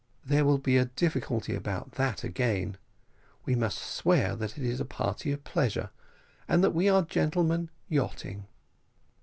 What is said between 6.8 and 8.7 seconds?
are gentlemen yachting."